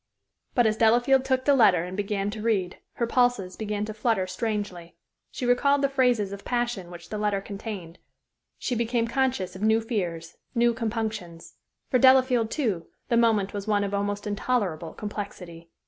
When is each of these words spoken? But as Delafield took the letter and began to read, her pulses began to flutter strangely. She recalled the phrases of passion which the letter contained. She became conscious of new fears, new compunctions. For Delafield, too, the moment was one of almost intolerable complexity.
But 0.55 0.65
as 0.65 0.77
Delafield 0.77 1.23
took 1.23 1.45
the 1.45 1.53
letter 1.53 1.83
and 1.83 1.95
began 1.95 2.31
to 2.31 2.41
read, 2.41 2.79
her 2.93 3.05
pulses 3.05 3.55
began 3.55 3.85
to 3.85 3.93
flutter 3.93 4.25
strangely. 4.25 4.95
She 5.29 5.45
recalled 5.45 5.83
the 5.83 5.89
phrases 5.89 6.33
of 6.33 6.43
passion 6.43 6.89
which 6.89 7.09
the 7.09 7.19
letter 7.19 7.39
contained. 7.39 7.99
She 8.57 8.73
became 8.73 9.07
conscious 9.07 9.55
of 9.55 9.61
new 9.61 9.79
fears, 9.79 10.37
new 10.55 10.73
compunctions. 10.73 11.53
For 11.91 11.99
Delafield, 11.99 12.49
too, 12.49 12.87
the 13.09 13.15
moment 13.17 13.53
was 13.53 13.67
one 13.67 13.83
of 13.83 13.93
almost 13.93 14.25
intolerable 14.25 14.95
complexity. 14.95 15.69